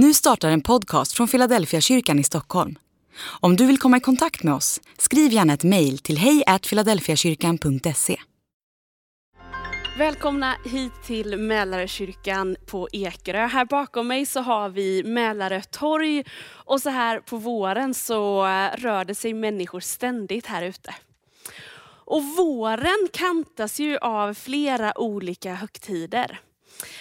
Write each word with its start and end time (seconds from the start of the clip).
Nu 0.00 0.14
startar 0.14 0.50
en 0.50 0.60
podcast 0.60 1.12
från 1.12 1.28
Philadelphia 1.28 1.80
kyrkan 1.80 2.18
i 2.18 2.24
Stockholm. 2.24 2.78
Om 3.40 3.56
du 3.56 3.66
vill 3.66 3.78
komma 3.78 3.96
i 3.96 4.00
kontakt 4.00 4.42
med 4.42 4.54
oss, 4.54 4.80
skriv 4.98 5.32
gärna 5.32 5.52
ett 5.52 5.64
mejl 5.64 5.98
till 5.98 6.18
hejfiladelfiakyrkan.se. 6.18 8.16
Välkomna 9.98 10.54
hit 10.64 10.92
till 11.06 11.36
Mälarekyrkan 11.36 12.56
på 12.66 12.88
Ekerö. 12.92 13.46
Här 13.46 13.64
bakom 13.64 14.08
mig 14.08 14.26
så 14.26 14.40
har 14.40 14.68
vi 14.68 15.04
Mälarö 15.04 15.60
torg 15.70 16.24
och 16.44 16.80
så 16.80 16.90
här 16.90 17.20
på 17.20 17.36
våren 17.36 17.94
så 17.94 18.42
rör 18.76 19.04
det 19.04 19.14
sig 19.14 19.34
människor 19.34 19.80
ständigt 19.80 20.46
här 20.46 20.62
ute. 20.62 20.94
Och 22.04 22.24
våren 22.24 23.08
kantas 23.12 23.80
ju 23.80 23.98
av 23.98 24.34
flera 24.34 24.98
olika 24.98 25.54
högtider. 25.54 26.40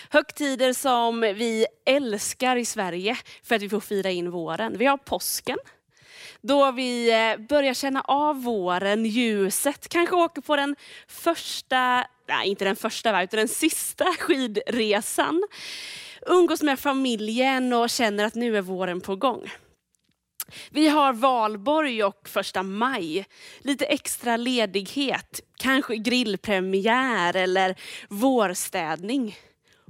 Högtider 0.09 0.73
som 0.73 1.21
vi 1.21 1.65
älskar 1.85 2.55
i 2.55 2.65
Sverige 2.65 3.17
för 3.43 3.55
att 3.55 3.61
vi 3.61 3.69
får 3.69 3.79
fira 3.79 4.11
in 4.11 4.31
våren. 4.31 4.77
Vi 4.77 4.85
har 4.85 4.97
påsken, 4.97 5.57
då 6.41 6.71
vi 6.71 7.11
eh, 7.11 7.37
börjar 7.47 7.73
känna 7.73 8.01
av 8.01 8.43
våren, 8.43 9.05
ljuset, 9.05 9.89
kanske 9.89 10.15
åker 10.15 10.41
på 10.41 10.55
den 10.55 10.75
första, 11.07 12.07
nej 12.27 12.49
inte 12.49 12.65
den 12.65 12.75
första, 12.75 13.23
utan 13.23 13.37
den 13.37 13.47
sista 13.47 14.05
skidresan. 14.19 15.43
Umgås 16.21 16.61
med 16.61 16.79
familjen 16.79 17.73
och 17.73 17.89
känner 17.89 18.25
att 18.25 18.35
nu 18.35 18.57
är 18.57 18.61
våren 18.61 19.01
på 19.01 19.15
gång. 19.15 19.51
Vi 20.69 20.87
har 20.87 21.13
valborg 21.13 22.03
och 22.03 22.29
första 22.29 22.63
maj. 22.63 23.25
Lite 23.59 23.85
extra 23.85 24.37
ledighet, 24.37 25.41
kanske 25.57 25.95
grillpremiär 25.95 27.35
eller 27.35 27.75
vårstädning 28.09 29.37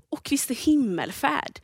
och 0.10 0.24
Kristi 0.24 0.54
himmelfärd. 0.54 1.60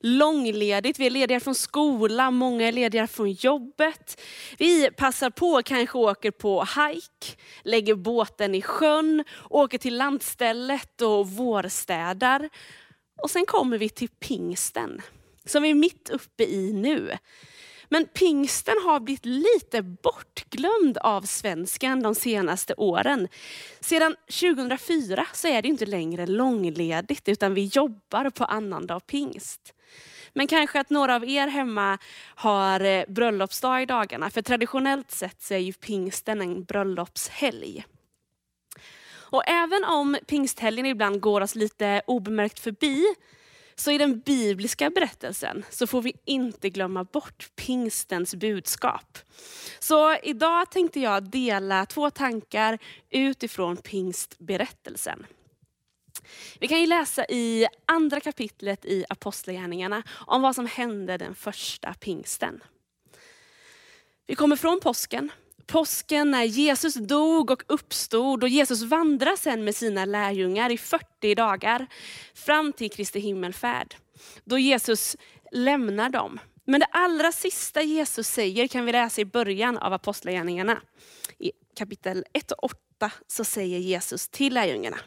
Långledigt, 0.00 0.98
vi 0.98 1.06
är 1.06 1.10
lediga 1.10 1.40
från 1.40 1.54
skolan, 1.54 2.34
många 2.34 2.68
är 2.68 2.72
lediga 2.72 3.06
från 3.06 3.32
jobbet. 3.32 4.20
Vi 4.58 4.90
passar 4.90 5.30
på, 5.30 5.62
kanske 5.64 5.98
åker 5.98 6.30
på 6.30 6.64
hike, 6.64 7.40
lägger 7.62 7.94
båten 7.94 8.54
i 8.54 8.62
sjön, 8.62 9.24
åker 9.50 9.78
till 9.78 9.96
landstället 9.96 11.02
och 11.02 11.30
vårstädar. 11.30 12.48
Och 13.22 13.30
sen 13.30 13.46
kommer 13.46 13.78
vi 13.78 13.88
till 13.88 14.08
pingsten, 14.08 15.02
som 15.44 15.62
vi 15.62 15.70
är 15.70 15.74
mitt 15.74 16.10
uppe 16.10 16.44
i 16.44 16.72
nu. 16.72 17.18
Men 17.88 18.06
pingsten 18.06 18.74
har 18.84 19.00
blivit 19.00 19.24
lite 19.24 19.82
bortglömd 19.82 20.98
av 20.98 21.22
svensken 21.22 22.02
de 22.02 22.14
senaste 22.14 22.74
åren. 22.74 23.28
Sedan 23.80 24.16
2004 24.40 25.26
så 25.32 25.48
är 25.48 25.62
det 25.62 25.68
inte 25.68 25.86
längre 25.86 26.26
långledigt 26.26 27.28
utan 27.28 27.54
vi 27.54 27.64
jobbar 27.64 28.30
på 28.30 28.44
annandag 28.44 29.00
pingst. 29.06 29.74
Men 30.32 30.46
kanske 30.46 30.80
att 30.80 30.90
några 30.90 31.16
av 31.16 31.28
er 31.28 31.46
hemma 31.46 31.98
har 32.34 32.80
eh, 32.80 33.04
bröllopsdag 33.08 33.82
i 33.82 33.86
dagarna. 33.86 34.30
För 34.30 34.42
traditionellt 34.42 35.10
sett 35.10 35.42
så 35.42 35.54
är 35.54 35.58
ju 35.58 35.72
pingsten 35.72 36.40
en 36.40 36.64
bröllopshelg. 36.64 37.84
Och 39.30 39.48
även 39.48 39.84
om 39.84 40.16
pingsthelgen 40.26 40.86
ibland 40.86 41.20
går 41.20 41.40
oss 41.40 41.54
lite 41.54 42.02
obemärkt 42.06 42.58
förbi 42.58 43.14
så 43.80 43.90
i 43.90 43.98
den 43.98 44.20
bibliska 44.20 44.90
berättelsen 44.90 45.64
så 45.70 45.86
får 45.86 46.02
vi 46.02 46.12
inte 46.24 46.70
glömma 46.70 47.04
bort 47.04 47.50
pingstens 47.56 48.34
budskap. 48.34 49.18
Så 49.78 50.16
idag 50.16 50.70
tänkte 50.70 51.00
jag 51.00 51.22
dela 51.30 51.86
två 51.86 52.10
tankar 52.10 52.78
utifrån 53.10 53.76
pingstberättelsen. 53.76 55.26
Vi 56.60 56.68
kan 56.68 56.80
ju 56.80 56.86
läsa 56.86 57.24
i 57.24 57.66
andra 57.86 58.20
kapitlet 58.20 58.84
i 58.84 59.04
Apostlagärningarna 59.08 60.02
om 60.10 60.42
vad 60.42 60.54
som 60.54 60.66
hände 60.66 61.16
den 61.16 61.34
första 61.34 61.94
pingsten. 61.94 62.60
Vi 64.26 64.34
kommer 64.34 64.56
från 64.56 64.80
påsken 64.80 65.30
påsken 65.68 66.30
när 66.30 66.44
Jesus 66.44 66.94
dog 66.94 67.50
och 67.50 67.62
uppstod 67.66 68.42
och 68.42 68.48
Jesus 68.48 68.82
vandrar 68.82 69.36
sen 69.36 69.64
med 69.64 69.76
sina 69.76 70.04
lärjungar 70.04 70.70
i 70.72 70.78
40 70.78 71.34
dagar 71.34 71.86
fram 72.34 72.72
till 72.72 72.90
Kristi 72.90 73.20
himmelfärd. 73.20 73.96
Då 74.44 74.58
Jesus 74.58 75.16
lämnar 75.52 76.10
dem. 76.10 76.40
Men 76.64 76.80
det 76.80 76.86
allra 76.86 77.32
sista 77.32 77.82
Jesus 77.82 78.28
säger 78.28 78.68
kan 78.68 78.84
vi 78.84 78.92
läsa 78.92 79.20
i 79.20 79.24
början 79.24 79.78
av 79.78 79.92
Apostlagärningarna. 79.92 80.82
I 81.38 81.52
kapitel 81.76 82.24
1 82.32 82.52
och 82.52 82.64
8 82.64 83.12
så 83.26 83.44
säger 83.44 83.78
Jesus 83.78 84.28
till 84.28 84.54
lärjungarna. 84.54 84.98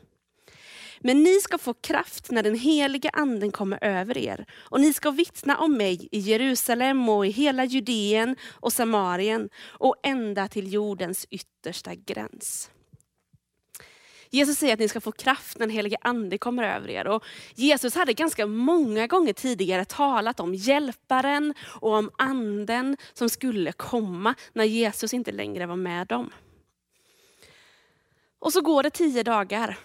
Men 1.04 1.24
ni 1.24 1.40
ska 1.40 1.58
få 1.58 1.74
kraft 1.74 2.32
när 2.32 2.44
den 2.44 2.56
heliga 2.56 3.10
anden 3.10 3.52
kommer 3.52 3.84
över 3.84 4.18
er 4.18 4.46
och 4.60 4.82
ni 4.82 4.94
ska 4.94 5.12
vittna 5.12 5.58
om 5.58 5.78
mig 5.78 6.08
i 6.12 6.20
Jerusalem 6.20 7.10
och 7.10 7.26
i 7.26 7.30
hela 7.30 7.66
Judeen 7.66 8.36
och 8.50 8.74
Samarien 8.74 9.50
och 9.68 9.96
ända 10.04 10.48
till 10.48 10.74
jordens 10.74 11.28
yttersta 11.30 11.96
gräns. 11.96 12.70
Jesus 14.34 14.58
säger 14.58 14.74
att 14.74 14.80
ni 14.80 14.88
ska 14.88 15.02
få 15.02 15.12
kraft 15.12 15.60
när 15.60 15.68
den 15.68 15.76
helige 15.76 15.98
ande 16.02 16.38
kommer 16.38 16.64
över 16.64 16.90
er. 16.90 17.08
Och 17.08 17.24
Jesus 17.56 17.96
hade 17.96 18.14
ganska 18.14 18.46
många 18.46 19.08
gånger 19.08 19.34
tidigare 19.34 19.86
talat 19.86 20.40
om 20.40 20.56
hjälparen 20.56 21.54
och 21.82 21.94
om 21.94 22.12
anden 22.18 22.98
som 23.14 23.30
skulle 23.30 23.72
komma 23.72 24.36
när 24.54 24.64
Jesus 24.64 25.14
inte 25.14 25.32
längre 25.32 25.66
var 25.66 25.76
med 25.76 26.08
dem. 26.08 26.34
Och 28.40 28.54
så 28.54 28.62
går 28.62 28.84
det 28.84 28.90
tio 28.90 29.24
dagar 29.24 29.78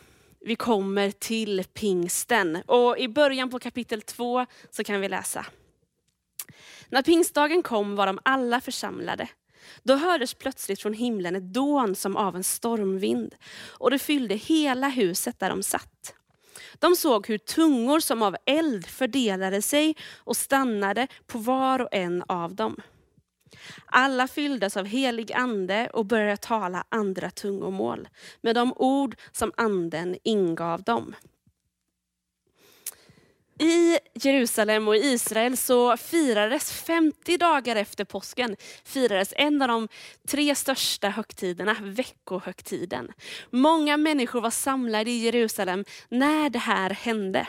vi 0.47 0.57
kommer 0.57 1.11
till 1.11 1.65
pingsten. 1.75 2.57
Och 2.67 2.99
I 2.99 3.09
början 3.09 3.51
på 3.51 3.59
kapitel 3.59 4.03
2 4.03 4.47
så 4.71 4.85
kan 4.85 5.01
vi 5.01 5.09
läsa. 5.09 5.47
När 6.89 7.03
pingstdagen 7.03 7.63
kom 7.63 7.97
var 7.97 8.07
de 8.07 8.19
alla 8.23 8.61
församlade. 8.61 9.29
Då 9.83 9.95
hördes 9.95 10.35
plötsligt 10.35 10.83
från 10.83 10.93
himlen 10.93 11.37
ett 11.37 11.53
dån 11.53 11.95
som 11.95 12.17
av 12.17 12.37
en 12.37 12.45
stormvind 12.45 13.35
och 13.69 13.91
det 13.91 13.99
fyllde 13.99 14.35
hela 14.35 14.89
huset 14.89 15.41
där 15.41 15.51
de 15.51 15.63
satt. 15.63 16.15
De 16.79 16.97
såg 16.97 17.29
hur 17.29 17.39
tungor 17.39 18.01
som 18.01 18.23
av 18.23 18.37
eld 18.47 18.87
fördelade 18.87 19.63
sig 19.63 19.97
och 20.17 20.37
stannade 20.37 21.07
på 21.27 21.39
var 21.39 21.81
och 21.81 21.89
en 21.93 22.25
av 22.29 22.55
dem. 22.55 22.77
Alla 23.87 24.29
fylldes 24.29 24.77
av 24.77 24.87
helig 24.87 25.33
ande 25.33 25.91
och 25.93 26.07
började 26.07 26.37
tala 26.37 26.85
andra 26.89 27.31
tungomål 27.31 28.09
med 28.41 28.55
de 28.55 28.73
ord 28.77 29.17
som 29.33 29.53
anden 29.57 30.17
ingav 30.23 30.83
dem. 30.83 31.15
I 33.59 33.99
Jerusalem 34.15 34.89
och 34.89 34.97
Israel 34.97 35.57
så 35.57 35.97
firades 35.97 36.73
50 36.73 37.37
dagar 37.37 37.77
efter 37.77 38.05
påsken 38.05 38.57
firades 38.85 39.33
en 39.37 39.63
av 39.63 39.69
de 39.69 39.89
tre 40.29 40.55
största 40.55 41.09
högtiderna, 41.09 41.77
veckohögtiden. 41.81 43.13
Många 43.51 43.97
människor 43.97 44.41
var 44.41 44.51
samlade 44.51 45.11
i 45.11 45.19
Jerusalem 45.19 45.85
när 46.09 46.51
det 46.51 46.59
här 46.59 46.91
hände. 46.91 47.47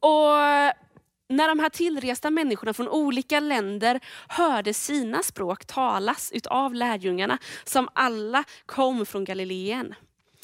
Och 0.00 0.36
när 1.28 1.48
de 1.48 1.58
här 1.58 1.68
tillresta 1.68 2.30
människorna 2.30 2.74
från 2.74 2.88
olika 2.88 3.40
länder 3.40 4.00
hörde 4.28 4.74
sina 4.74 5.22
språk 5.22 5.66
talas 5.66 6.32
utav 6.32 6.74
lärjungarna, 6.74 7.38
som 7.64 7.88
alla 7.92 8.44
kom 8.66 9.06
från 9.06 9.24
Galileen, 9.24 9.94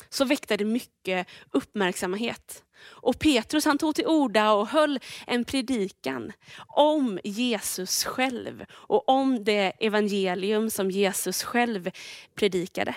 så 0.08 0.24
väckte 0.24 0.56
det 0.56 0.64
mycket 0.64 1.28
uppmärksamhet. 1.50 2.64
Och 2.86 3.18
Petrus 3.18 3.64
han 3.64 3.78
tog 3.78 3.94
till 3.94 4.06
orda 4.06 4.52
och 4.52 4.68
höll 4.68 5.00
en 5.26 5.44
predikan 5.44 6.32
om 6.68 7.18
Jesus 7.24 8.04
själv 8.04 8.64
och 8.72 9.08
om 9.08 9.44
det 9.44 9.72
evangelium 9.80 10.70
som 10.70 10.90
Jesus 10.90 11.42
själv 11.42 11.90
predikade. 12.34 12.94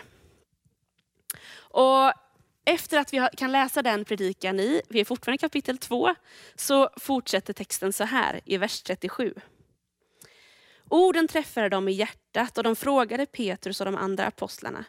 Och 1.58 2.14
efter 2.67 3.00
att 3.00 3.13
vi 3.13 3.28
kan 3.38 3.51
läsa 3.51 3.81
den 3.81 4.05
predikan 4.05 4.59
i, 4.59 4.81
vi 4.89 5.00
är 5.00 5.05
fortfarande 5.05 5.35
i 5.35 5.38
kapitel 5.38 5.78
2, 5.78 6.16
så 6.55 6.89
fortsätter 6.97 7.53
texten 7.53 7.94
så 7.94 8.03
här 8.03 8.41
i 8.45 8.57
vers 8.57 8.81
37. 8.81 9.34
Orden 10.90 11.28
träffade 11.28 11.69
dem 11.69 11.87
i 11.87 11.91
hjärtat 11.91 12.58
och 12.58 12.64
de 12.64 12.75
frågade 12.75 13.25
Petrus 13.25 13.81
och 13.81 13.85
de 13.85 13.96
andra 13.96 14.25
apostlarna. 14.25 14.85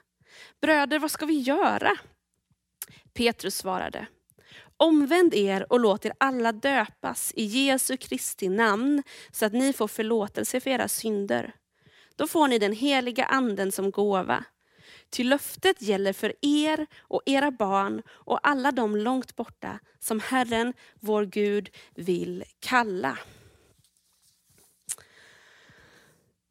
Bröder, 0.60 0.98
vad 0.98 1.10
ska 1.10 1.26
vi 1.26 1.38
göra? 1.38 1.96
Petrus 3.14 3.56
svarade. 3.56 4.06
Omvänd 4.76 5.34
er 5.34 5.72
och 5.72 5.80
låt 5.80 6.04
er 6.04 6.12
alla 6.18 6.52
döpas 6.52 7.32
i 7.36 7.44
Jesu 7.44 7.96
Kristi 7.96 8.48
namn 8.48 9.02
så 9.32 9.46
att 9.46 9.52
ni 9.52 9.72
får 9.72 9.88
förlåtelse 9.88 10.60
för 10.60 10.70
era 10.70 10.88
synder. 10.88 11.54
Då 12.16 12.26
får 12.26 12.48
ni 12.48 12.58
den 12.58 12.72
heliga 12.72 13.24
anden 13.24 13.72
som 13.72 13.90
gåva. 13.90 14.44
Ty 15.10 15.24
löftet 15.24 15.82
gäller 15.82 16.12
för 16.12 16.32
er 16.42 16.86
och 16.98 17.22
era 17.26 17.50
barn 17.50 18.02
och 18.08 18.40
alla 18.42 18.72
de 18.72 18.96
långt 18.96 19.36
borta 19.36 19.78
som 19.98 20.20
Herren, 20.20 20.72
vår 21.00 21.24
Gud, 21.24 21.70
vill 21.94 22.44
kalla. 22.60 23.18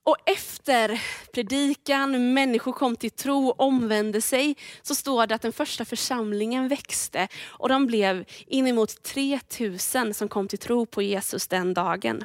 Och 0.08 0.18
efter 0.26 1.02
predikan, 1.34 2.34
människor 2.34 2.72
kom 2.72 2.96
till 2.96 3.12
tro, 3.12 3.48
och 3.48 3.60
omvände 3.60 4.22
sig, 4.22 4.56
så 4.82 4.96
står 4.96 5.28
det 5.28 5.36
att 5.36 5.42
den 5.42 5.54
första 5.54 5.86
församlingen 5.86 6.68
växte 6.68 7.28
och 7.46 7.70
de 7.70 7.88
blev 7.88 8.26
inemot 8.48 9.04
3000 9.04 10.14
som 10.14 10.28
kom 10.28 10.48
till 10.48 10.60
tro 10.60 10.86
på 10.86 11.02
Jesus 11.02 11.48
den 11.48 11.74
dagen. 11.74 12.24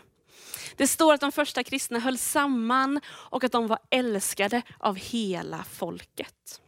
Det 0.76 0.86
står 0.86 1.14
att 1.14 1.20
de 1.20 1.32
första 1.32 1.64
kristna 1.64 1.98
höll 1.98 2.19
samman 2.19 3.00
och 3.06 3.44
att 3.44 3.52
de 3.52 3.66
var 3.66 3.78
älskade 3.90 4.62
av 4.78 4.96
hela 4.96 5.64
folket. 5.64 6.60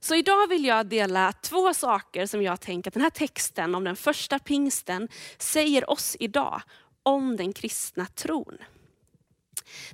Så 0.00 0.14
idag 0.14 0.48
vill 0.48 0.64
jag 0.64 0.86
dela 0.86 1.32
två 1.32 1.74
saker 1.74 2.26
som 2.26 2.42
jag 2.42 2.60
tänker 2.60 2.90
att 2.90 2.94
den 2.94 3.02
här 3.02 3.10
texten 3.10 3.74
om 3.74 3.84
den 3.84 3.96
första 3.96 4.38
pingsten 4.38 5.08
säger 5.38 5.90
oss 5.90 6.16
idag 6.20 6.62
om 7.02 7.36
den 7.36 7.52
kristna 7.52 8.06
tron. 8.06 8.58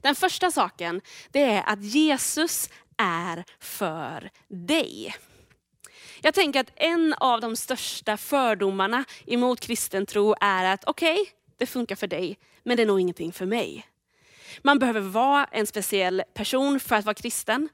Den 0.01 0.15
första 0.15 0.51
saken 0.51 1.01
det 1.31 1.43
är 1.43 1.63
att 1.67 1.83
Jesus 1.83 2.71
är 2.97 3.45
för 3.59 4.31
dig. 4.49 5.15
Jag 6.23 6.35
tänker 6.35 6.61
att 6.61 6.73
en 6.77 7.15
av 7.15 7.41
de 7.41 7.57
största 7.57 8.17
fördomarna 8.17 9.05
emot 9.27 9.61
kristen 9.61 10.07
tro 10.07 10.35
är 10.41 10.65
att 10.65 10.85
okej, 10.85 11.21
okay, 11.21 11.33
det 11.57 11.67
funkar 11.67 11.97
för 11.97 12.07
dig, 12.07 12.39
men 12.63 12.77
det 12.77 12.83
är 12.83 12.87
nog 12.87 13.01
ingenting 13.01 13.33
för 13.33 13.47
mig. 13.47 13.87
Man 14.63 14.79
behöver 14.79 15.01
vara 15.01 15.45
en 15.45 15.67
speciell 15.67 16.23
person 16.35 16.81
för 16.81 16.97
att 16.97 17.05
vara 17.05 17.15
kristen. 17.15 17.69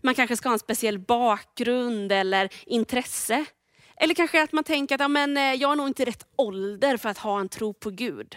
Man 0.00 0.14
kanske 0.14 0.36
ska 0.36 0.48
ha 0.48 0.54
en 0.54 0.58
speciell 0.58 0.98
bakgrund 0.98 2.12
eller 2.12 2.48
intresse. 2.66 3.44
Eller 3.96 4.14
kanske 4.14 4.42
att 4.42 4.52
man 4.52 4.64
tänker 4.64 4.94
att 4.94 5.00
ja, 5.00 5.08
men, 5.08 5.36
eh, 5.36 5.54
jag 5.54 5.72
är 5.72 5.76
nog 5.76 5.86
inte 5.86 6.04
rätt 6.04 6.26
ålder 6.36 6.96
för 6.96 7.08
att 7.08 7.18
ha 7.18 7.40
en 7.40 7.48
tro 7.48 7.72
på 7.72 7.90
Gud. 7.90 8.36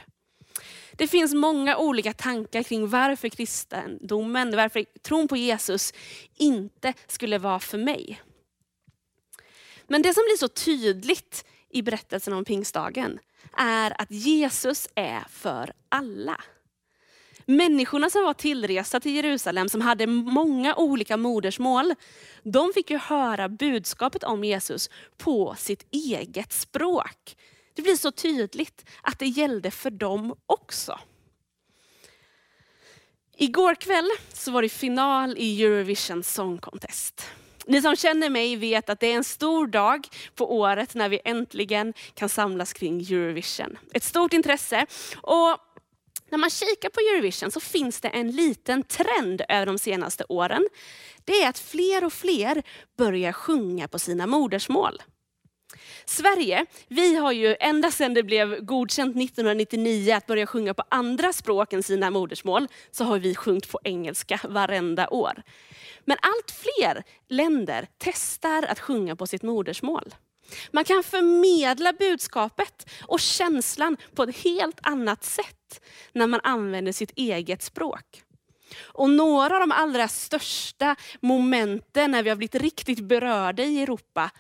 Det 0.92 1.08
finns 1.08 1.34
många 1.34 1.78
olika 1.78 2.14
tankar 2.14 2.64
kring 2.64 2.88
varför 2.88 3.30
kristendomen, 3.30 4.56
varför 4.56 4.86
tron 5.02 5.28
på 5.28 5.38
Jesus 5.38 5.94
inte 6.38 6.94
skulle 7.08 7.38
vara 7.38 7.60
för 7.60 7.78
mig. 7.78 8.22
Men 9.88 10.02
det 10.02 10.14
som 10.14 10.24
blir 10.24 10.38
så 10.38 10.48
tydligt 10.48 11.46
i 11.70 11.82
berättelsen 11.82 12.34
om 12.34 12.46
pingstdagen 12.46 13.20
är 13.58 14.02
att 14.02 14.12
Jesus 14.12 14.88
är 14.96 15.24
för 15.30 15.74
alla. 15.90 16.42
Människorna 17.46 18.10
som 18.10 18.24
var 18.24 18.34
tillresta 18.34 19.00
till 19.00 19.16
Jerusalem, 19.16 19.70
som 19.70 19.82
hade 19.82 20.08
många 20.08 20.76
olika 20.76 21.18
modersmål, 21.18 21.96
de 22.44 22.74
fick 22.74 22.90
ju 22.90 22.98
höra 22.98 23.50
budskapet 23.50 24.24
om 24.24 24.44
Jesus 24.44 24.90
på 25.18 25.56
sitt 25.58 25.88
eget 25.92 26.54
språk. 26.54 27.36
Det 27.74 27.82
blir 27.82 27.96
så 27.96 28.12
tydligt 28.12 28.86
att 29.02 29.20
det 29.20 29.28
gällde 29.28 29.72
för 29.72 29.92
dem 29.92 30.36
också. 30.46 31.00
Igår 33.38 33.76
kväll 33.76 34.10
så 34.34 34.52
var 34.52 34.62
det 34.62 34.70
final 34.70 35.38
i 35.38 35.64
Eurovision 35.64 36.24
Song 36.24 36.58
Contest. 36.58 37.30
Ni 37.70 37.82
som 37.82 37.96
känner 37.96 38.30
mig 38.30 38.56
vet 38.56 38.90
att 38.90 39.00
det 39.00 39.08
är 39.08 39.16
en 39.16 39.24
stor 39.24 39.68
dag 39.68 40.08
på 40.36 40.58
året 40.58 40.96
när 40.96 41.10
vi 41.10 41.20
äntligen 41.26 41.94
kan 42.14 42.30
samlas 42.30 42.74
kring 42.74 43.02
Eurovision. 43.02 43.78
Ett 43.94 44.04
stort 44.04 44.34
intresse. 44.34 44.86
Och 45.22 45.58
när 46.30 46.38
man 46.38 46.50
kikar 46.50 46.90
på 46.90 47.00
Eurovision 47.00 47.52
så 47.52 47.60
finns 47.60 48.02
det 48.02 48.08
en 48.08 48.32
liten 48.32 48.84
trend 48.84 49.42
över 49.50 49.66
de 49.66 49.78
senaste 49.78 50.24
åren. 50.30 50.68
Det 51.26 51.44
är 51.44 51.50
att 51.50 51.60
fler 51.60 52.04
och 52.04 52.14
fler 52.14 52.64
börjar 52.98 53.32
sjunga 53.32 53.88
på 53.88 54.00
sina 54.00 54.28
modersmål. 54.28 55.02
Sverige, 56.10 56.66
vi 56.88 57.16
har 57.16 57.32
ju 57.32 57.56
ända 57.60 57.92
sedan 57.92 58.14
det 58.14 58.24
blev 58.24 58.66
godkänt 58.66 59.16
1999 59.16 60.14
att 60.14 60.26
börja 60.26 60.48
sjunga 60.48 60.74
på 60.74 60.84
andra 60.90 61.34
språk 61.34 61.74
än 61.74 61.84
sina 61.84 62.10
modersmål, 62.12 62.68
så 62.92 63.04
har 63.04 63.20
vi 63.20 63.36
sjungit 63.36 63.72
på 63.72 63.80
engelska 63.84 64.40
varenda 64.44 65.10
år. 65.10 65.44
Men 66.06 66.18
allt 66.22 66.52
fler 66.52 67.04
länder 67.28 67.88
testar 67.98 68.64
att 68.64 68.80
sjunga 68.80 69.16
på 69.16 69.28
sitt 69.28 69.44
modersmål. 69.44 70.16
Man 70.72 70.84
kan 70.84 71.04
förmedla 71.04 71.94
budskapet 71.94 72.90
och 73.02 73.20
känslan 73.20 73.98
på 74.16 74.24
ett 74.24 74.38
helt 74.38 74.80
annat 74.82 75.24
sätt 75.24 75.82
när 76.14 76.28
man 76.28 76.40
använder 76.44 76.92
sitt 76.92 77.12
eget 77.16 77.62
språk. 77.64 78.24
Och 78.82 79.10
några 79.10 79.56
av 79.56 79.60
de 79.60 79.72
allra 79.72 80.08
största 80.08 80.96
momenten 81.20 82.12
när 82.12 82.24
vi 82.24 82.30
har 82.30 82.38
blivit 82.38 82.62
riktigt 82.62 83.00
berörda 83.00 83.64
i 83.64 83.84
Europa, 83.84 84.32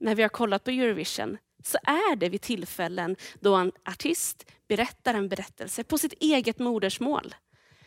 när 0.00 0.14
vi 0.14 0.22
har 0.22 0.28
kollat 0.28 0.64
på 0.64 0.70
Eurovision, 0.70 1.38
så 1.64 1.78
är 1.82 2.16
det 2.16 2.28
vid 2.28 2.42
tillfällen 2.42 3.16
då 3.40 3.54
en 3.54 3.72
artist 3.84 4.46
berättar 4.68 5.14
en 5.14 5.28
berättelse 5.28 5.84
på 5.84 5.98
sitt 5.98 6.12
eget 6.12 6.58
modersmål. 6.58 7.34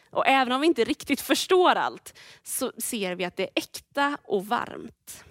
Och 0.10 0.28
även 0.28 0.52
om 0.52 0.62
vi 0.62 0.68
inte 0.68 0.84
riktigt 0.84 1.22
förstår 1.22 1.76
allt, 1.76 2.20
så 2.44 2.72
ser 2.78 3.16
vi 3.16 3.26
att 3.26 3.36
det 3.36 3.44
är 3.44 3.50
äkta 3.56 4.18
och 4.24 4.46
varmt. 4.46 5.24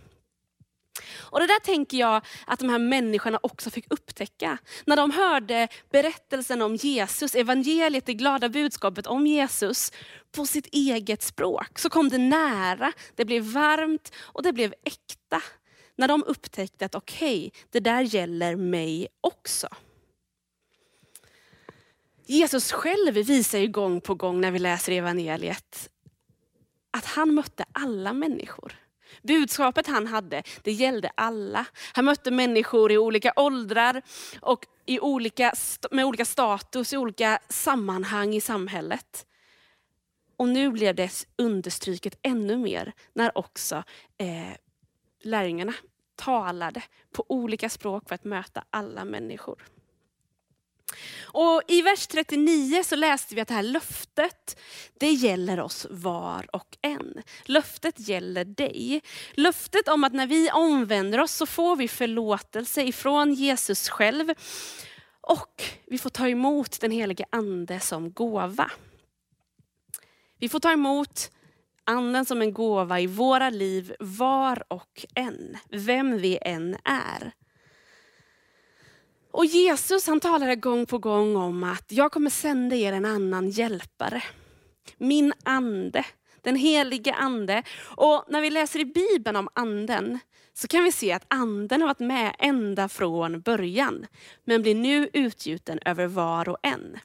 Och 1.14 1.40
det 1.40 1.46
där 1.46 1.60
tänker 1.60 1.98
jag 1.98 2.22
att 2.46 2.58
de 2.58 2.68
här 2.68 2.78
människorna 2.78 3.38
också 3.42 3.70
fick 3.70 3.92
upptäcka. 3.92 4.58
När 4.86 4.96
de 4.96 5.10
hörde 5.10 5.68
berättelsen 5.90 6.62
om 6.62 6.76
Jesus, 6.76 7.34
evangeliet, 7.34 8.06
det 8.06 8.14
glada 8.14 8.48
budskapet 8.48 9.06
om 9.06 9.26
Jesus 9.26 9.92
på 10.32 10.46
sitt 10.46 10.66
eget 10.66 11.22
språk, 11.22 11.78
så 11.78 11.90
kom 11.90 12.08
det 12.08 12.18
nära, 12.18 12.92
det 13.14 13.24
blev 13.24 13.42
varmt 13.42 14.12
och 14.18 14.42
det 14.42 14.52
blev 14.52 14.74
äkta. 14.84 15.42
När 15.96 16.08
de 16.08 16.24
upptäckte 16.24 16.84
att 16.84 16.94
okej, 16.94 17.46
okay, 17.46 17.60
det 17.70 17.80
där 17.80 18.00
gäller 18.00 18.56
mig 18.56 19.08
också. 19.20 19.68
Jesus 22.26 22.72
själv 22.72 23.14
visar 23.14 23.58
ju 23.58 23.68
gång 23.68 24.00
på 24.00 24.14
gång 24.14 24.40
när 24.40 24.50
vi 24.50 24.58
läser 24.58 24.92
evangeliet 24.92 25.88
att 26.92 27.04
han 27.04 27.34
mötte 27.34 27.64
alla 27.72 28.12
människor. 28.12 28.76
Budskapet 29.22 29.86
han 29.86 30.06
hade, 30.06 30.42
det 30.62 30.72
gällde 30.72 31.10
alla. 31.14 31.66
Han 31.92 32.04
mötte 32.04 32.30
människor 32.30 32.92
i 32.92 32.98
olika 32.98 33.32
åldrar 33.36 34.02
och 34.40 34.66
i 34.86 35.00
olika, 35.00 35.52
med 35.90 36.04
olika 36.04 36.24
status, 36.24 36.92
i 36.92 36.96
olika 36.96 37.38
sammanhang 37.48 38.34
i 38.34 38.40
samhället. 38.40 39.26
Och 40.36 40.48
nu 40.48 40.70
blev 40.70 40.94
det 40.94 41.26
understryket 41.38 42.18
ännu 42.22 42.56
mer 42.56 42.92
när 43.12 43.38
också 43.38 43.84
eh, 44.18 44.56
lärjungarna 45.22 45.74
talade 46.16 46.82
på 47.12 47.24
olika 47.28 47.68
språk 47.68 48.08
för 48.08 48.14
att 48.14 48.24
möta 48.24 48.64
alla 48.70 49.04
människor. 49.04 49.62
Och 51.22 51.62
I 51.68 51.82
vers 51.82 52.06
39 52.06 52.82
så 52.84 52.96
läste 52.96 53.34
vi 53.34 53.40
att 53.40 53.48
det 53.48 53.54
här 53.54 53.62
löftet, 53.62 54.60
det 54.98 55.10
gäller 55.12 55.60
oss 55.60 55.86
var 55.90 56.56
och 56.56 56.76
en. 56.80 57.22
Löftet 57.44 58.08
gäller 58.08 58.44
dig. 58.44 59.02
Löftet 59.32 59.88
om 59.88 60.04
att 60.04 60.12
när 60.12 60.26
vi 60.26 60.50
omvänder 60.50 61.20
oss 61.20 61.32
så 61.32 61.46
får 61.46 61.76
vi 61.76 61.88
förlåtelse 61.88 62.82
ifrån 62.82 63.34
Jesus 63.34 63.88
själv. 63.88 64.34
Och 65.20 65.62
vi 65.86 65.98
får 65.98 66.10
ta 66.10 66.28
emot 66.28 66.80
den 66.80 66.90
helige 66.90 67.24
ande 67.30 67.80
som 67.80 68.12
gåva. 68.12 68.70
Vi 70.38 70.48
får 70.48 70.60
ta 70.60 70.72
emot 70.72 71.30
anden 71.84 72.24
som 72.24 72.42
en 72.42 72.52
gåva 72.52 73.00
i 73.00 73.06
våra 73.06 73.50
liv 73.50 73.94
var 74.00 74.62
och 74.68 75.06
en, 75.14 75.56
vem 75.70 76.18
vi 76.18 76.38
än 76.42 76.76
är. 76.84 77.32
Och 79.30 79.44
Jesus 79.44 80.06
han 80.06 80.20
talade 80.20 80.56
gång 80.56 80.86
på 80.86 80.98
gång 80.98 81.36
om 81.36 81.64
att 81.64 81.92
jag 81.92 82.12
kommer 82.12 82.30
sända 82.30 82.76
er 82.76 82.92
en 82.92 83.04
annan 83.04 83.50
hjälpare. 83.50 84.22
Min 84.98 85.32
ande, 85.44 86.04
den 86.42 86.56
helige 86.56 87.12
ande. 87.12 87.62
Och 87.96 88.24
när 88.28 88.40
vi 88.40 88.50
läser 88.50 88.80
i 88.80 88.84
Bibeln 88.84 89.36
om 89.36 89.48
anden 89.54 90.18
så 90.54 90.68
kan 90.68 90.84
vi 90.84 90.92
se 90.92 91.12
att 91.12 91.24
anden 91.28 91.80
har 91.80 91.88
varit 91.88 91.98
med 91.98 92.36
ända 92.38 92.88
från 92.88 93.40
början. 93.40 94.06
Men 94.44 94.62
blir 94.62 94.74
nu 94.74 95.10
utgjuten 95.12 95.78
över 95.84 96.06
var 96.06 96.48
och 96.48 96.58
en. 96.62 96.98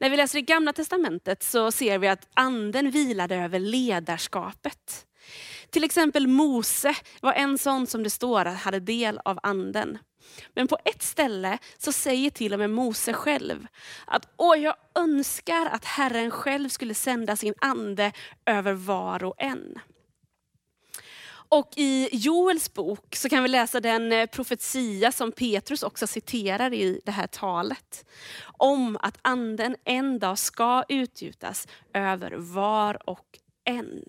När 0.00 0.10
vi 0.10 0.16
läser 0.16 0.38
i 0.38 0.42
gamla 0.42 0.72
testamentet 0.72 1.42
så 1.42 1.72
ser 1.72 1.98
vi 1.98 2.08
att 2.08 2.28
anden 2.34 2.90
vilade 2.90 3.36
över 3.36 3.58
ledarskapet. 3.58 5.06
Till 5.70 5.84
exempel 5.84 6.26
Mose 6.26 6.94
var 7.20 7.32
en 7.32 7.58
sån 7.58 7.86
som 7.86 8.02
det 8.02 8.10
står 8.10 8.44
hade 8.44 8.80
del 8.80 9.20
av 9.24 9.38
anden. 9.42 9.98
Men 10.54 10.68
på 10.68 10.78
ett 10.84 11.02
ställe 11.02 11.58
så 11.78 11.92
säger 11.92 12.30
till 12.30 12.52
och 12.52 12.58
med 12.58 12.70
Mose 12.70 13.12
själv 13.12 13.66
att 14.06 14.34
Åh, 14.36 14.58
jag 14.58 14.76
önskar 14.94 15.66
att 15.66 15.84
Herren 15.84 16.30
själv 16.30 16.68
skulle 16.68 16.94
sända 16.94 17.36
sin 17.36 17.54
ande 17.60 18.12
över 18.46 18.72
var 18.72 19.24
och 19.24 19.34
en. 19.38 19.78
Och 21.54 21.72
i 21.76 22.08
Joels 22.12 22.74
bok 22.74 23.16
så 23.16 23.28
kan 23.28 23.42
vi 23.42 23.48
läsa 23.48 23.80
den 23.80 24.12
eh, 24.12 24.26
profetia 24.26 25.12
som 25.12 25.32
Petrus 25.32 25.82
också 25.82 26.06
citerar 26.06 26.72
i 26.72 27.00
det 27.04 27.12
här 27.12 27.26
talet. 27.26 28.06
Om 28.44 28.96
att 29.00 29.18
anden 29.22 29.76
en 29.84 30.18
dag 30.18 30.38
ska 30.38 30.84
utgjutas 30.88 31.68
över 31.92 32.30
var 32.30 33.08
och 33.10 33.38
en. 33.64 34.04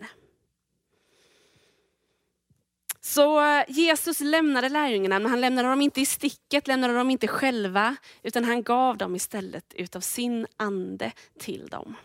Så 3.01 3.41
eh, 3.45 3.63
Jesus 3.67 4.19
lämnade 4.19 4.69
lärjungarna, 4.69 5.19
men 5.19 5.31
han 5.31 5.41
lämnade 5.41 5.69
dem 5.69 5.81
inte 5.81 6.01
i 6.01 6.05
sticket, 6.05 6.67
lämnade 6.67 6.93
dem 6.93 7.09
inte 7.09 7.27
själva, 7.27 7.95
utan 8.23 8.43
han 8.43 8.63
gav 8.63 8.97
dem 8.97 9.15
istället 9.15 9.73
utav 9.73 10.01
sin 10.01 10.47
ande 10.57 11.11
till 11.39 11.67
dem. 11.67 11.95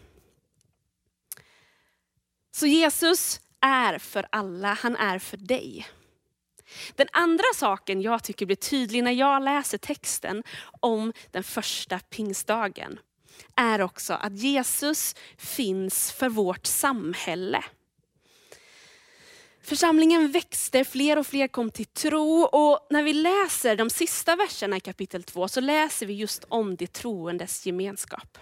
Så 2.52 2.66
Jesus 2.66 3.40
är 3.60 3.98
för 3.98 4.26
alla, 4.32 4.74
han 4.82 4.96
är 4.96 5.18
för 5.18 5.36
dig. 5.36 5.86
Den 6.94 7.08
andra 7.12 7.44
saken 7.54 8.02
jag 8.02 8.22
tycker 8.22 8.46
blir 8.46 8.56
tydlig 8.56 9.04
när 9.04 9.12
jag 9.12 9.42
läser 9.42 9.78
texten 9.78 10.42
om 10.80 11.12
den 11.30 11.42
första 11.42 11.98
pingstdagen 11.98 12.98
är 13.56 13.80
också 13.80 14.14
att 14.14 14.38
Jesus 14.38 15.14
finns 15.36 16.12
för 16.12 16.28
vårt 16.28 16.66
samhälle. 16.66 17.64
Församlingen 19.62 20.32
växte, 20.32 20.84
fler 20.84 21.18
och 21.18 21.26
fler 21.26 21.48
kom 21.48 21.70
till 21.70 21.86
tro 21.86 22.42
och 22.42 22.86
när 22.90 23.02
vi 23.02 23.12
läser 23.12 23.76
de 23.76 23.90
sista 23.90 24.36
verserna 24.36 24.76
i 24.76 24.80
kapitel 24.80 25.22
2 25.22 25.48
så 25.48 25.60
läser 25.60 26.06
vi 26.06 26.12
just 26.12 26.44
om 26.48 26.76
de 26.76 26.86
troendes 26.86 27.66
gemenskap. 27.66 28.38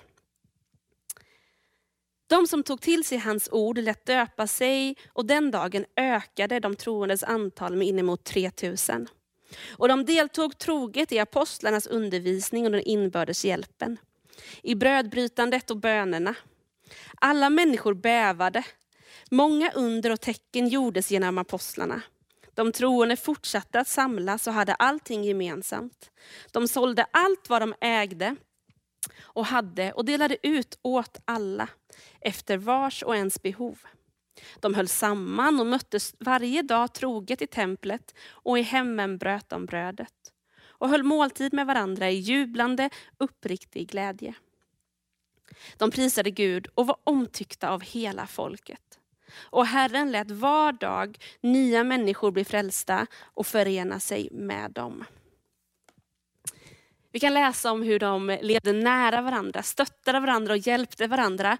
De 2.28 2.46
som 2.46 2.62
tog 2.62 2.80
till 2.80 3.04
sig 3.04 3.18
hans 3.18 3.48
ord 3.52 3.78
lät 3.78 4.06
döpa 4.06 4.46
sig 4.46 4.96
och 5.12 5.26
den 5.26 5.50
dagen 5.50 5.84
ökade 5.96 6.60
de 6.60 6.76
troendes 6.76 7.22
antal 7.22 7.76
med 7.76 7.88
inemot 7.88 8.24
3000. 8.24 9.08
Och 9.68 9.88
de 9.88 10.04
deltog 10.04 10.58
troget 10.58 11.12
i 11.12 11.18
apostlarnas 11.18 11.86
undervisning 11.86 12.66
och 12.66 12.72
den 12.72 12.82
inbördes 12.82 13.44
hjälpen, 13.44 13.96
i 14.62 14.74
brödbrytandet 14.74 15.70
och 15.70 15.76
bönerna. 15.76 16.34
Alla 17.20 17.50
människor 17.50 17.94
bävade. 17.94 18.64
Många 19.30 19.70
under 19.74 20.12
och 20.12 20.20
tecken 20.20 20.68
gjordes 20.68 21.10
genom 21.10 21.38
apostlarna. 21.38 22.02
De 22.54 22.72
troende 22.72 23.16
fortsatte 23.16 23.80
att 23.80 23.88
samlas 23.88 24.46
och 24.46 24.52
hade 24.52 24.74
allting 24.74 25.24
gemensamt. 25.24 26.10
De 26.52 26.68
sålde 26.68 27.06
allt 27.10 27.48
vad 27.48 27.62
de 27.62 27.74
ägde 27.80 28.36
och 29.20 29.46
hade 29.46 29.92
och 29.92 30.04
delade 30.04 30.36
ut 30.42 30.78
åt 30.82 31.20
alla 31.24 31.68
efter 32.20 32.56
vars 32.56 33.02
och 33.02 33.16
ens 33.16 33.42
behov. 33.42 33.78
De 34.60 34.74
höll 34.74 34.88
samman 34.88 35.60
och 35.60 35.66
möttes 35.66 36.14
varje 36.18 36.62
dag 36.62 36.94
troget 36.94 37.42
i 37.42 37.46
templet 37.46 38.14
och 38.30 38.58
i 38.58 38.62
hemmen 38.62 39.18
bröt 39.18 39.48
de 39.48 39.66
brödet 39.66 40.32
och 40.78 40.88
höll 40.88 41.02
måltid 41.02 41.52
med 41.52 41.66
varandra 41.66 42.10
i 42.10 42.14
jublande, 42.14 42.90
uppriktig 43.18 43.88
glädje. 43.88 44.34
De 45.76 45.90
prisade 45.90 46.30
Gud 46.30 46.66
och 46.74 46.86
var 46.86 46.96
omtyckta 47.04 47.70
av 47.70 47.80
hela 47.80 48.26
folket. 48.26 48.98
Och 49.36 49.66
Herren 49.66 50.12
lät 50.12 50.30
var 50.30 50.72
dag 50.72 51.18
nya 51.40 51.84
människor 51.84 52.30
bli 52.30 52.44
frälsta 52.44 53.06
och 53.20 53.46
förena 53.46 54.00
sig 54.00 54.28
med 54.32 54.70
dem. 54.70 55.04
Vi 57.12 57.20
kan 57.20 57.34
läsa 57.34 57.72
om 57.72 57.82
hur 57.82 57.98
de 57.98 58.38
levde 58.42 58.72
nära 58.72 59.22
varandra, 59.22 59.62
stöttade 59.62 60.20
varandra 60.20 60.52
och 60.52 60.58
hjälpte 60.58 61.06
varandra. 61.06 61.58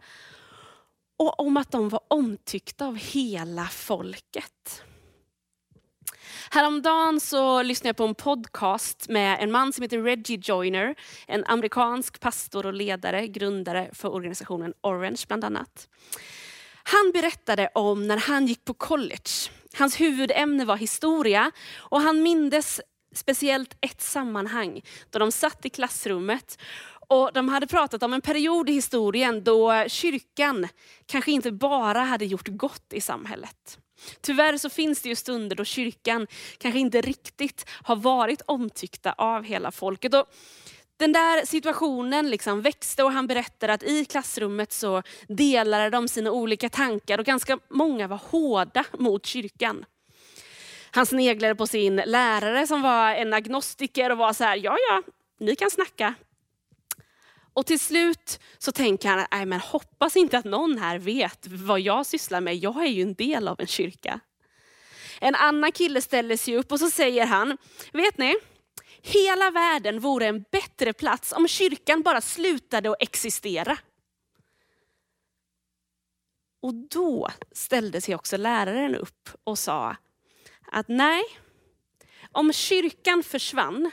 Och 1.17 1.41
om 1.41 1.57
att 1.57 1.71
de 1.71 1.89
var 1.89 2.01
omtyckta 2.09 2.87
av 2.87 2.97
hela 2.97 3.65
folket. 3.65 4.83
Häromdagen 6.51 7.21
så 7.21 7.63
lyssnade 7.63 7.89
jag 7.89 7.97
på 7.97 8.05
en 8.05 8.15
podcast 8.15 9.09
med 9.09 9.43
en 9.43 9.51
man 9.51 9.73
som 9.73 9.83
heter 9.83 9.99
Reggie 9.99 10.41
Joyner. 10.43 10.95
En 11.27 11.45
amerikansk 11.45 12.21
pastor 12.21 12.67
och 12.67 12.73
ledare, 12.73 13.27
grundare 13.27 13.91
för 13.93 14.15
organisationen 14.15 14.75
Orange 14.81 15.25
bland 15.29 15.45
annat. 15.45 15.89
Han 16.83 17.13
berättade 17.15 17.71
om 17.75 18.07
när 18.07 18.17
han 18.17 18.47
gick 18.47 18.65
på 18.65 18.75
college. 18.75 19.31
Hans 19.79 20.01
huvudämne 20.01 20.65
var 20.65 20.77
historia 20.77 21.51
och 21.79 22.01
han 22.01 22.23
mindes 22.23 22.81
speciellt 23.15 23.77
ett 23.81 24.01
sammanhang 24.01 24.83
då 25.11 25.19
de 25.19 25.33
satt 25.33 25.67
i 25.67 25.71
klassrummet 25.71 26.59
och 27.09 27.31
de 27.35 27.49
hade 27.49 27.67
pratat 27.67 28.03
om 28.03 28.13
en 28.13 28.21
period 28.21 28.71
i 28.71 28.73
historien 28.73 29.45
då 29.45 29.85
kyrkan 29.89 30.69
kanske 31.07 31.31
inte 31.31 31.53
bara 31.53 32.01
hade 32.01 32.25
gjort 32.25 32.49
gott 32.49 32.93
i 32.93 33.01
samhället. 33.01 33.79
Tyvärr 34.21 34.57
så 34.57 34.71
finns 34.71 35.03
det 35.03 35.09
ju 35.09 35.15
stunder 35.15 35.57
då 35.57 35.65
kyrkan 35.65 36.27
kanske 36.59 36.79
inte 36.81 37.01
riktigt 37.01 37.69
har 37.83 37.97
varit 37.97 38.43
omtyckta 38.47 39.13
av 39.13 39.45
hela 39.45 39.71
folket. 39.71 40.15
Och 40.15 40.27
den 40.97 41.13
där 41.13 41.47
situationen 41.47 42.31
liksom 42.31 42.63
växte 42.63 43.05
och 43.05 43.13
han 43.13 43.27
berättade 43.27 43.73
att 43.73 43.83
i 43.83 44.05
klassrummet 44.05 44.73
så 44.73 45.03
delade 45.29 45.91
de 45.91 46.09
sina 46.09 46.31
olika 46.31 46.69
tankar 46.69 47.19
och 47.19 47.25
ganska 47.25 47.59
många 47.71 48.09
var 48.09 48.21
hårda 48.31 48.85
mot 48.99 49.27
kyrkan. 49.27 49.85
Han 50.99 51.07
sneglade 51.07 51.55
på 51.55 51.67
sin 51.67 51.97
lärare 51.97 52.67
som 52.67 52.83
var 52.83 53.15
en 53.15 53.35
agnostiker 53.35 54.13
och 54.13 54.19
var 54.19 54.33
så 54.33 54.45
här, 54.45 54.57
ja 54.57 54.77
ja, 54.91 55.03
ni 55.41 55.57
kan 55.57 55.71
snacka. 55.71 56.15
Och 57.53 57.67
till 57.67 57.81
slut 57.81 58.41
så 58.59 58.73
tänker 58.73 59.09
han, 59.09 59.27
nej 59.31 59.47
men 59.47 59.61
hoppas 59.61 60.17
inte 60.17 60.39
att 60.39 60.45
någon 60.45 60.79
här 60.79 60.99
vet 60.99 61.47
vad 61.47 61.81
jag 61.81 62.07
sysslar 62.07 62.41
med, 62.41 62.57
jag 62.57 62.85
är 62.85 62.89
ju 62.89 63.03
en 63.03 63.15
del 63.15 63.49
av 63.49 63.61
en 63.61 63.67
kyrka. 63.67 64.21
En 65.21 65.35
annan 65.35 65.73
kille 65.73 66.03
ställer 66.03 66.37
sig 66.37 66.57
upp 66.57 66.73
och 66.73 66.81
så 66.81 66.91
säger 66.91 67.27
han, 67.27 67.59
vet 67.93 68.19
ni, 68.19 68.35
hela 69.03 69.51
världen 69.51 70.01
vore 70.01 70.27
en 70.27 70.45
bättre 70.51 70.93
plats 70.93 71.33
om 71.33 71.49
kyrkan 71.49 72.03
bara 72.03 72.21
slutade 72.21 72.91
att 72.91 73.03
existera. 73.03 73.79
Och 76.63 76.75
då 76.75 77.29
ställde 77.53 78.01
sig 78.01 78.15
också 78.15 78.37
läraren 78.37 78.95
upp 78.95 79.29
och 79.45 79.59
sa, 79.59 79.97
att 80.73 80.89
nej, 80.89 81.23
om 82.33 82.53
kyrkan 82.53 83.23
försvann 83.23 83.91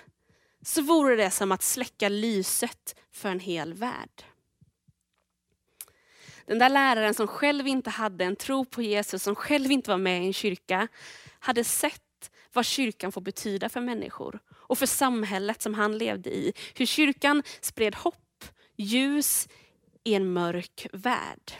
så 0.62 0.82
vore 0.82 1.16
det 1.16 1.32
som 1.32 1.52
att 1.52 1.64
släcka 1.64 2.10
lyset 2.10 2.96
för 3.12 3.30
en 3.30 3.40
hel 3.40 3.74
värld. 3.74 4.24
Den 6.46 6.60
där 6.60 6.70
läraren 6.70 7.14
som 7.14 7.28
själv 7.28 7.68
inte 7.68 7.90
hade 7.90 8.26
en 8.26 8.36
tro 8.36 8.66
på 8.66 8.82
Jesus, 8.82 9.24
som 9.24 9.36
själv 9.36 9.72
inte 9.72 9.90
var 9.90 9.98
med 9.98 10.24
i 10.24 10.26
en 10.26 10.34
kyrka, 10.34 10.88
hade 11.40 11.64
sett 11.64 12.32
vad 12.54 12.66
kyrkan 12.66 13.12
får 13.12 13.22
betyda 13.22 13.70
för 13.70 13.82
människor 13.82 14.40
och 14.52 14.78
för 14.78 14.86
samhället 14.86 15.62
som 15.62 15.74
han 15.74 15.98
levde 15.98 16.30
i. 16.30 16.54
Hur 16.76 16.86
kyrkan 16.86 17.44
spred 17.62 17.96
hopp, 17.96 18.46
ljus 18.76 19.48
i 20.04 20.14
en 20.14 20.34
mörk 20.34 20.88
värld. 20.94 21.54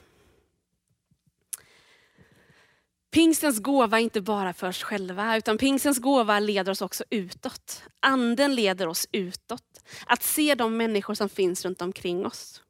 Pingstens 3.16 3.60
gåva 3.60 3.98
är 3.98 4.04
inte 4.04 4.22
bara 4.22 4.54
för 4.54 4.68
oss 4.68 4.84
själva, 4.84 5.38
utan 5.38 5.58
pingstens 5.58 6.00
gåva 6.00 6.40
leder 6.40 6.72
oss 6.72 6.82
också 6.82 7.04
utåt. 7.10 7.84
Anden 8.00 8.56
leder 8.56 8.88
oss 8.88 9.08
utåt. 9.12 9.84
Att 10.06 10.24
se 10.24 10.56
de 10.56 10.78
människor 10.78 11.14
som 11.14 11.30
finns 11.30 11.66
runt 11.66 11.82
omkring 11.82 12.26
oss. 12.26 12.62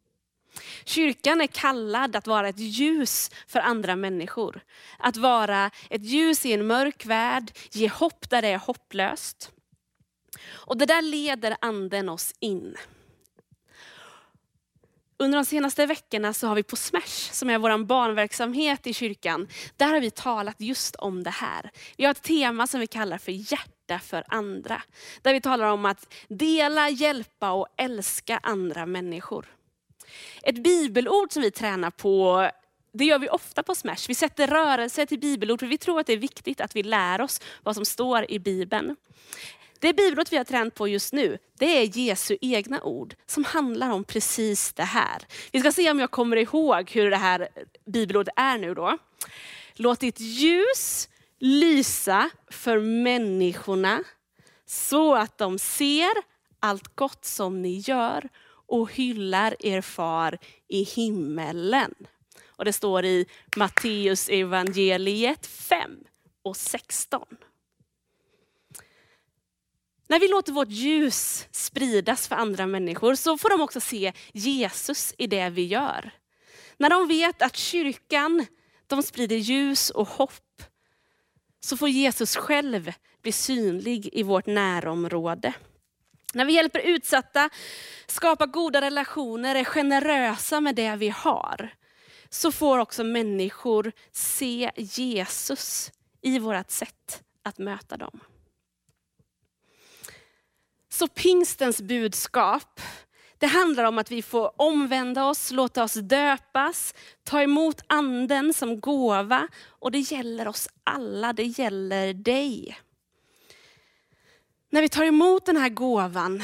Kyrkan 0.84 1.42
är 1.42 1.48
kallad 1.48 2.16
att 2.16 2.28
vara 2.28 2.50
ett 2.50 2.60
ljus 2.60 3.32
för 3.48 3.60
andra 3.60 3.96
människor. 3.96 4.62
Att 5.00 5.18
vara 5.18 5.72
ett 5.90 6.04
ljus 6.04 6.46
i 6.46 6.54
en 6.54 6.68
mörk 6.68 7.06
värld, 7.06 7.52
ge 7.72 7.88
hopp 7.88 8.30
där 8.30 8.42
det 8.42 8.48
är 8.48 8.58
hopplöst. 8.58 9.52
Och 10.50 10.78
det 10.78 10.86
där 10.86 11.02
leder 11.02 11.58
anden 11.62 12.10
oss 12.10 12.34
in. 12.40 12.76
Under 15.18 15.38
de 15.38 15.46
senaste 15.46 15.86
veckorna 15.86 16.34
så 16.34 16.48
har 16.48 16.56
vi 16.56 16.64
på 16.64 16.76
Smash, 16.76 17.32
som 17.32 17.50
är 17.50 17.58
vår 17.58 17.84
barnverksamhet 17.84 18.88
i 18.88 18.94
kyrkan, 18.94 19.48
där 19.78 19.88
har 19.88 20.00
vi 20.00 20.12
talat 20.12 20.56
just 20.60 20.96
om 20.96 21.24
det 21.24 21.30
här. 21.30 21.72
Vi 21.98 22.04
har 22.04 22.12
ett 22.12 22.24
tema 22.24 22.68
som 22.68 22.80
vi 22.80 22.88
kallar 22.88 23.18
för 23.18 23.32
hjärta 23.32 24.00
för 24.00 24.24
andra. 24.28 24.82
Där 25.22 25.34
vi 25.34 25.42
talar 25.42 25.72
om 25.72 25.86
att 25.86 26.14
dela, 26.28 26.90
hjälpa 26.90 27.52
och 27.52 27.68
älska 27.78 28.40
andra 28.44 28.86
människor. 28.86 29.46
Ett 30.44 30.64
bibelord 30.64 31.32
som 31.32 31.42
vi 31.42 31.52
tränar 31.52 31.92
på 31.92 32.50
det 32.94 33.06
gör 33.06 33.20
vi 33.20 33.30
ofta 33.30 33.64
på 33.64 33.76
Smash. 33.76 34.08
Vi 34.08 34.16
sätter 34.16 34.48
rörelse 34.48 35.06
till 35.06 35.20
bibelord 35.20 35.60
för 35.60 35.68
vi 35.68 35.78
tror 35.78 36.00
att 36.00 36.08
det 36.08 36.14
är 36.14 36.18
viktigt 36.18 36.62
att 36.62 36.76
vi 36.76 36.84
lär 36.84 37.22
oss 37.22 37.42
vad 37.64 37.76
som 37.76 37.86
står 37.86 38.32
i 38.32 38.40
Bibeln. 38.40 38.96
Det 39.86 39.94
bibelord 39.94 40.28
vi 40.32 40.38
har 40.38 40.44
tränat 40.44 40.76
på 40.76 40.88
just 40.88 41.14
nu, 41.14 41.38
det 41.60 41.66
är 41.66 41.98
Jesu 41.98 42.38
egna 42.42 42.84
ord 42.84 43.16
som 43.26 43.44
handlar 43.44 43.90
om 43.90 44.04
precis 44.04 44.74
det 44.74 44.84
här. 44.84 45.22
Vi 45.52 45.60
ska 45.60 45.72
se 45.72 45.92
om 45.92 46.00
jag 46.00 46.12
kommer 46.12 46.38
ihåg 46.38 46.92
hur 46.92 47.10
det 47.10 47.18
här 47.18 47.48
bibelordet 47.86 48.34
är 48.36 48.58
nu 48.58 48.74
då. 48.74 48.98
Låt 49.74 50.00
ditt 50.00 50.20
ljus 50.20 51.10
lysa 51.40 52.30
för 52.48 52.80
människorna 52.80 54.04
så 54.66 55.16
att 55.16 55.38
de 55.38 55.60
ser 55.60 56.14
allt 56.60 56.96
gott 56.96 57.26
som 57.26 57.62
ni 57.62 57.78
gör 57.78 58.30
och 58.68 58.92
hyllar 58.92 59.56
er 59.60 59.82
far 59.82 60.38
i 60.68 60.84
himmelen. 60.84 61.94
Och 62.48 62.66
det 62.66 62.74
står 62.74 63.06
i 63.06 63.26
Matteus 63.56 64.30
evangeliet 64.30 65.48
5 65.48 65.98
och 66.44 66.58
16. 66.58 67.26
När 70.08 70.20
vi 70.20 70.28
låter 70.28 70.54
vårt 70.54 70.70
ljus 70.70 71.48
spridas 71.52 72.28
för 72.28 72.36
andra 72.36 72.68
människor 72.68 73.16
så 73.16 73.38
får 73.38 73.50
de 73.50 73.62
också 73.62 73.80
se 73.80 74.14
Jesus 74.34 75.14
i 75.18 75.28
det 75.28 75.50
vi 75.50 75.66
gör. 75.66 76.12
När 76.78 76.90
de 76.90 77.08
vet 77.08 77.42
att 77.42 77.56
kyrkan, 77.56 78.46
de 78.88 79.04
sprider 79.04 79.36
ljus 79.36 79.90
och 79.90 80.08
hopp, 80.08 80.64
så 81.60 81.78
får 81.78 81.90
Jesus 81.90 82.36
själv 82.36 82.94
bli 83.22 83.32
synlig 83.32 84.10
i 84.14 84.24
vårt 84.24 84.46
närområde. 84.46 85.54
När 86.34 86.46
vi 86.46 86.54
hjälper 86.54 86.80
utsatta, 86.80 87.50
skapar 88.08 88.48
goda 88.48 88.82
relationer, 88.82 89.56
är 89.56 89.64
generösa 89.64 90.62
med 90.62 90.76
det 90.76 90.96
vi 90.96 91.10
har, 91.10 91.74
så 92.30 92.52
får 92.52 92.78
också 92.78 93.04
människor 93.04 93.92
se 94.12 94.72
Jesus 94.76 95.92
i 96.22 96.40
vårt 96.40 96.72
sätt 96.72 97.24
att 97.44 97.58
möta 97.58 97.98
dem. 97.98 98.20
Så 100.98 101.08
pingstens 101.08 101.82
budskap, 101.82 102.82
det 103.38 103.48
handlar 103.48 103.84
om 103.84 103.98
att 103.98 104.12
vi 104.12 104.22
får 104.22 104.62
omvända 104.62 105.26
oss, 105.26 105.52
låta 105.52 105.84
oss 105.84 105.94
döpas, 105.94 106.94
ta 107.24 107.42
emot 107.42 107.82
anden 107.88 108.54
som 108.54 108.80
gåva. 108.80 109.48
Och 109.68 109.92
det 109.92 110.00
gäller 110.00 110.48
oss 110.48 110.70
alla, 110.84 111.34
det 111.34 111.44
gäller 111.44 112.14
dig. 112.14 112.78
När 114.70 114.82
vi 114.82 114.90
tar 114.90 115.04
emot 115.04 115.46
den 115.46 115.58
här 115.58 115.70
gåvan 115.70 116.44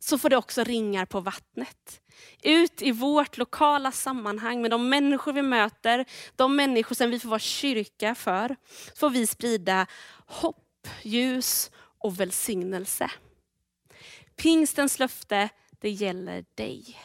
så 0.00 0.18
får 0.18 0.28
det 0.28 0.36
också 0.36 0.64
ringar 0.64 1.06
på 1.06 1.20
vattnet. 1.20 2.00
Ut 2.42 2.82
i 2.82 2.92
vårt 2.92 3.38
lokala 3.38 3.92
sammanhang 3.92 4.62
med 4.62 4.70
de 4.70 4.88
människor 4.88 5.32
vi 5.32 5.42
möter, 5.42 6.04
de 6.36 6.56
människor 6.56 6.94
som 6.94 7.10
vi 7.10 7.18
får 7.18 7.28
vara 7.28 7.38
kyrka 7.38 8.14
för, 8.14 8.56
får 8.96 9.10
vi 9.10 9.26
sprida 9.26 9.86
hopp, 10.26 10.88
ljus 11.02 11.70
och 11.98 12.20
välsignelse. 12.20 13.10
Pingstens 14.36 14.98
löfte, 14.98 15.48
det 15.80 15.90
gäller 15.90 16.44
dig. 16.54 16.98